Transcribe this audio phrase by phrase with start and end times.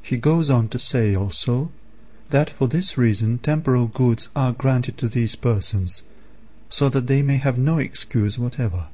[0.00, 1.70] He goes on to say also
[2.30, 6.04] that for this reason temporal goods are granted to these persons,
[6.70, 8.86] so that they may have no excuse whatever.